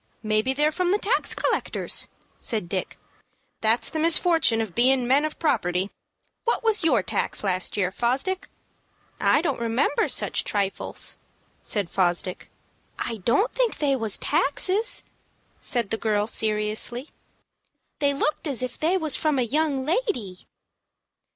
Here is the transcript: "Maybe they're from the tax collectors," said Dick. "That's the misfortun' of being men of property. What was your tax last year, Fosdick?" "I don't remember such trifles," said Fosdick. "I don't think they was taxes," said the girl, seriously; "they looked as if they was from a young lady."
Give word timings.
"Maybe 0.23 0.51
they're 0.51 0.71
from 0.71 0.89
the 0.91 0.97
tax 0.97 1.35
collectors," 1.35 2.07
said 2.39 2.67
Dick. 2.67 2.97
"That's 3.59 3.91
the 3.91 3.99
misfortun' 3.99 4.59
of 4.59 4.73
being 4.73 5.05
men 5.07 5.25
of 5.25 5.37
property. 5.37 5.91
What 6.43 6.63
was 6.63 6.83
your 6.83 7.03
tax 7.03 7.43
last 7.43 7.77
year, 7.77 7.91
Fosdick?" 7.91 8.47
"I 9.19 9.43
don't 9.43 9.59
remember 9.59 10.07
such 10.07 10.43
trifles," 10.43 11.19
said 11.61 11.87
Fosdick. 11.87 12.49
"I 12.97 13.17
don't 13.17 13.51
think 13.51 13.77
they 13.77 13.95
was 13.95 14.17
taxes," 14.17 15.03
said 15.59 15.91
the 15.91 15.97
girl, 15.97 16.25
seriously; 16.25 17.09
"they 17.99 18.11
looked 18.11 18.47
as 18.47 18.63
if 18.63 18.79
they 18.79 18.97
was 18.97 19.15
from 19.15 19.37
a 19.37 19.43
young 19.43 19.85
lady." 19.85 20.47